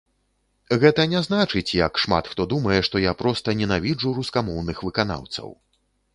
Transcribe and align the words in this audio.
Гэта 0.83 1.03
не 1.11 1.19
значыць, 1.27 1.75
як 1.87 2.01
шмат 2.05 2.31
хто 2.31 2.47
думае, 2.55 2.79
што 2.89 3.03
я 3.05 3.13
проста 3.21 3.57
ненавіджу 3.61 4.17
рускамоўных 4.21 4.77
выканаўцаў. 4.89 5.49